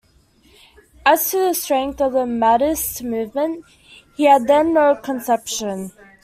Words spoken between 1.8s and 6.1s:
of the Mahdist movement he had then no conception.